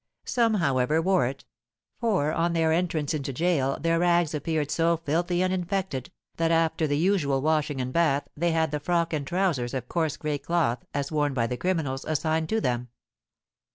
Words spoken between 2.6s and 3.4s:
entrance into